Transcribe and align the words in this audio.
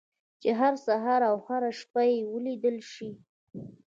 چې 0.41 0.49
هر 0.59 0.73
سهار 0.85 1.21
او 1.29 1.35
هره 1.47 1.71
شپه 1.79 2.01
يې 2.11 2.17
وليدلای 2.33 2.83
شئ. 2.93 3.11